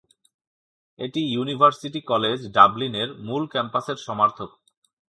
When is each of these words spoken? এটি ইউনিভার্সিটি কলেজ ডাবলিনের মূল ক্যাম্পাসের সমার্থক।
এটি 0.99 1.21
ইউনিভার্সিটি 1.33 1.99
কলেজ 2.11 2.39
ডাবলিনের 2.55 3.09
মূল 3.27 3.43
ক্যাম্পাসের 3.47 3.97
সমার্থক। 4.07 4.49